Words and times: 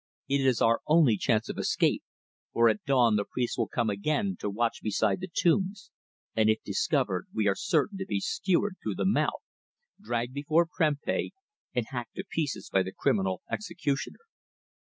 It 0.27 0.41
is 0.41 0.63
our 0.63 0.81
only 0.87 1.15
chance 1.15 1.47
of 1.47 1.59
escape, 1.59 2.01
for 2.53 2.69
at 2.69 2.83
dawn 2.85 3.17
the 3.17 3.23
priests 3.23 3.55
will 3.55 3.67
come 3.67 3.91
again 3.91 4.35
to 4.39 4.49
watch 4.49 4.79
beside 4.81 5.19
the 5.19 5.27
tombs, 5.31 5.91
and 6.35 6.49
if 6.49 6.63
discovered 6.63 7.27
we 7.31 7.47
are 7.47 7.53
certain 7.53 7.99
to 7.99 8.07
be 8.07 8.19
skewered 8.19 8.77
through 8.81 8.95
the 8.95 9.05
mouth, 9.05 9.43
dragged 10.01 10.33
before 10.33 10.65
Prempeh 10.65 11.29
and 11.75 11.85
hacked 11.89 12.15
to 12.15 12.23
pieces 12.27 12.67
by 12.73 12.81
the 12.81 12.91
criminal 12.91 13.43
executioner." 13.51 14.25